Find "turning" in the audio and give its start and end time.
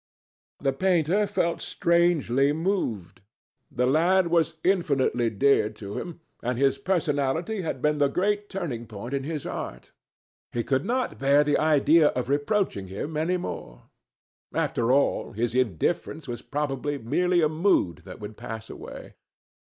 8.49-8.87